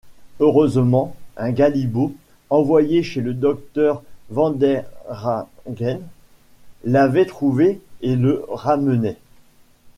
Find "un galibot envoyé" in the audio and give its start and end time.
1.37-3.03